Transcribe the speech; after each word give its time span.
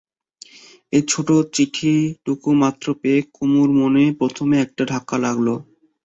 এই 0.93 1.03
ছোটো 1.07 1.35
চিঠিটুকু 1.53 2.49
মাত্র 2.61 2.85
পেয়ে 3.01 3.19
কুমুর 3.35 3.69
মনে 3.79 4.03
প্রথমে 4.19 4.55
একটা 4.65 4.83
ধাক্কা 4.91 5.17
লাগল। 5.25 5.47